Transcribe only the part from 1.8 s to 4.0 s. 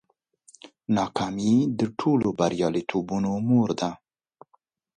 ټولو بریالیتوبونو مور ده.